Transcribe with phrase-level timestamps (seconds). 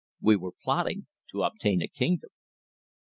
[0.19, 2.31] We were plotting to obtain a kingdom!